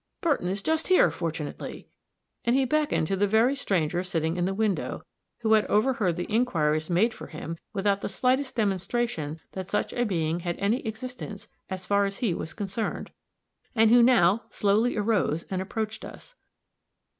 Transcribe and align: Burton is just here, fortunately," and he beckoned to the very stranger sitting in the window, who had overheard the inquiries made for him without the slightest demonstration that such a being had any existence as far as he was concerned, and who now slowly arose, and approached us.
Burton 0.19 0.47
is 0.47 0.63
just 0.63 0.87
here, 0.87 1.11
fortunately," 1.11 1.87
and 2.43 2.55
he 2.55 2.65
beckoned 2.65 3.05
to 3.05 3.15
the 3.15 3.27
very 3.27 3.55
stranger 3.55 4.01
sitting 4.01 4.35
in 4.35 4.45
the 4.45 4.53
window, 4.55 5.03
who 5.41 5.53
had 5.53 5.63
overheard 5.65 6.15
the 6.15 6.23
inquiries 6.27 6.89
made 6.89 7.13
for 7.13 7.27
him 7.27 7.55
without 7.71 8.01
the 8.01 8.09
slightest 8.09 8.55
demonstration 8.55 9.39
that 9.51 9.67
such 9.67 9.93
a 9.93 10.03
being 10.03 10.39
had 10.39 10.57
any 10.57 10.79
existence 10.87 11.47
as 11.69 11.85
far 11.85 12.05
as 12.05 12.17
he 12.17 12.33
was 12.33 12.51
concerned, 12.51 13.11
and 13.75 13.91
who 13.91 14.01
now 14.01 14.45
slowly 14.49 14.97
arose, 14.97 15.43
and 15.51 15.61
approached 15.61 16.03
us. 16.03 16.33